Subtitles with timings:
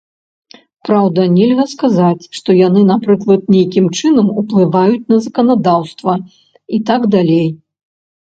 [0.87, 6.13] Праўда, нельга сказаць, што яны напрыклад, нейкім чынам уплываюць на заканадаўства
[6.79, 7.47] і так далей.